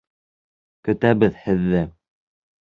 [0.87, 1.85] Көтәбеҙ һеҙҙе!